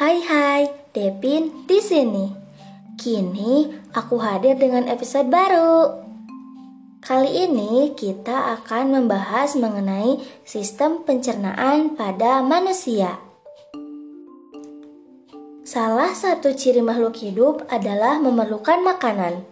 Hai 0.00 0.16
hai, 0.24 0.64
Depin 0.96 1.68
di 1.68 1.76
sini. 1.76 2.32
Kini 2.96 3.68
aku 3.92 4.16
hadir 4.16 4.56
dengan 4.56 4.88
episode 4.88 5.28
baru. 5.28 5.92
Kali 7.04 7.44
ini 7.44 7.92
kita 7.92 8.56
akan 8.56 8.96
membahas 8.96 9.60
mengenai 9.60 10.16
sistem 10.40 11.04
pencernaan 11.04 12.00
pada 12.00 12.40
manusia. 12.40 13.20
Salah 15.68 16.16
satu 16.16 16.56
ciri 16.56 16.80
makhluk 16.80 17.20
hidup 17.20 17.68
adalah 17.68 18.16
memerlukan 18.24 18.80
makanan. 18.80 19.44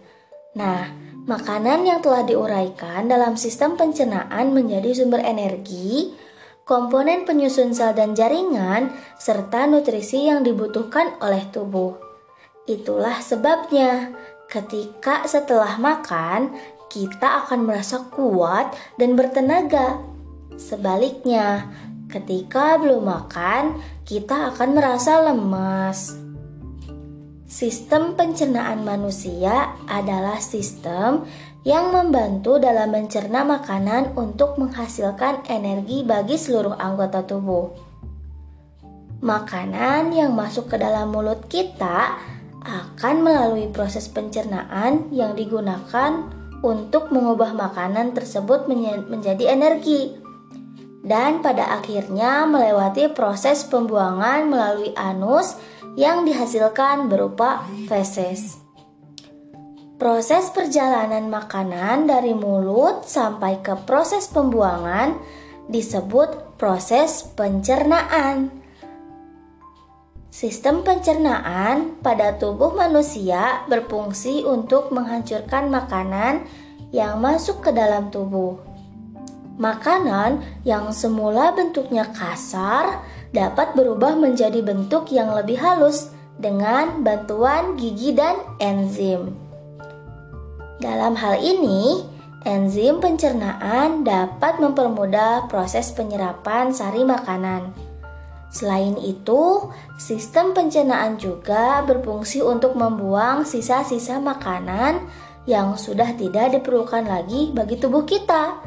Nah, 0.57 0.89
makanan 1.29 1.85
yang 1.85 2.01
telah 2.01 2.25
diuraikan 2.25 3.05
dalam 3.05 3.37
sistem 3.37 3.77
pencernaan 3.77 4.49
menjadi 4.57 4.97
sumber 4.97 5.21
energi, 5.21 6.09
komponen 6.69 7.25
penyusun 7.25 7.73
sel 7.73 7.97
dan 7.97 8.13
jaringan, 8.13 8.93
serta 9.17 9.65
nutrisi 9.65 10.29
yang 10.29 10.45
dibutuhkan 10.45 11.17
oleh 11.17 11.49
tubuh. 11.49 11.97
Itulah 12.69 13.17
sebabnya, 13.25 14.13
ketika 14.45 15.25
setelah 15.25 15.81
makan, 15.81 16.53
kita 16.93 17.41
akan 17.41 17.65
merasa 17.65 18.05
kuat 18.13 18.77
dan 19.01 19.17
bertenaga. 19.17 19.97
Sebaliknya, 20.61 21.73
ketika 22.05 22.77
belum 22.77 23.01
makan, 23.01 23.81
kita 24.05 24.53
akan 24.53 24.77
merasa 24.77 25.25
lemas. 25.25 26.13
Sistem 27.49 28.13
pencernaan 28.13 28.85
manusia 28.85 29.73
adalah 29.89 30.37
sistem 30.37 31.25
yang 31.67 31.91
membantu 31.91 32.55
dalam 32.55 32.95
mencerna 32.95 33.43
makanan 33.43 34.15
untuk 34.15 34.55
menghasilkan 34.55 35.43
energi 35.51 36.07
bagi 36.07 36.39
seluruh 36.39 36.75
anggota 36.79 37.23
tubuh. 37.27 37.71
Makanan 39.19 40.15
yang 40.15 40.31
masuk 40.31 40.71
ke 40.71 40.79
dalam 40.79 41.11
mulut 41.11 41.43
kita 41.51 42.15
akan 42.63 43.15
melalui 43.23 43.67
proses 43.67 44.07
pencernaan 44.07 45.11
yang 45.11 45.35
digunakan 45.35 46.31
untuk 46.63 47.11
mengubah 47.11 47.55
makanan 47.55 48.15
tersebut 48.15 48.67
menjadi 49.07 49.51
energi. 49.51 50.15
Dan 50.99 51.39
pada 51.39 51.79
akhirnya 51.79 52.43
melewati 52.43 53.11
proses 53.15 53.63
pembuangan 53.63 54.51
melalui 54.51 54.91
anus 54.99 55.55
yang 55.95 56.27
dihasilkan 56.27 57.07
berupa 57.07 57.63
feses. 57.87 58.58
Proses 59.99 60.47
perjalanan 60.55 61.27
makanan 61.27 62.07
dari 62.07 62.31
mulut 62.31 63.03
sampai 63.03 63.59
ke 63.59 63.75
proses 63.83 64.31
pembuangan 64.31 65.19
disebut 65.67 66.55
proses 66.55 67.27
pencernaan. 67.35 68.47
Sistem 70.31 70.87
pencernaan 70.87 71.99
pada 71.99 72.31
tubuh 72.39 72.71
manusia 72.71 73.67
berfungsi 73.67 74.47
untuk 74.47 74.87
menghancurkan 74.95 75.67
makanan 75.67 76.47
yang 76.95 77.19
masuk 77.19 77.59
ke 77.59 77.75
dalam 77.75 78.07
tubuh. 78.07 78.55
Makanan 79.59 80.63
yang 80.63 80.95
semula 80.95 81.51
bentuknya 81.51 82.07
kasar 82.15 83.03
dapat 83.35 83.75
berubah 83.75 84.15
menjadi 84.15 84.63
bentuk 84.63 85.11
yang 85.11 85.35
lebih 85.35 85.59
halus 85.59 86.15
dengan 86.39 87.03
bantuan 87.03 87.75
gigi 87.75 88.15
dan 88.15 88.39
enzim. 88.63 89.48
Dalam 90.79 91.11
hal 91.19 91.43
ini, 91.43 92.07
enzim 92.47 93.03
pencernaan 93.03 94.07
dapat 94.07 94.63
mempermudah 94.63 95.51
proses 95.51 95.91
penyerapan 95.91 96.71
sari 96.71 97.03
makanan. 97.03 97.75
Selain 98.47 98.95
itu, 98.95 99.67
sistem 99.99 100.55
pencernaan 100.55 101.19
juga 101.19 101.83
berfungsi 101.83 102.39
untuk 102.39 102.79
membuang 102.79 103.43
sisa-sisa 103.43 104.23
makanan 104.23 105.03
yang 105.43 105.75
sudah 105.75 106.15
tidak 106.15 106.55
diperlukan 106.55 107.03
lagi 107.03 107.51
bagi 107.51 107.75
tubuh 107.75 108.07
kita. 108.07 108.63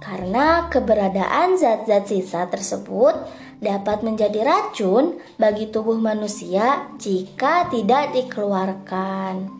Karena 0.00 0.72
keberadaan 0.72 1.60
zat-zat 1.60 2.08
sisa 2.08 2.48
tersebut 2.48 3.12
dapat 3.60 4.00
menjadi 4.00 4.48
racun 4.48 5.20
bagi 5.36 5.68
tubuh 5.68 6.00
manusia 6.00 6.88
jika 6.96 7.68
tidak 7.68 8.16
dikeluarkan. 8.16 9.57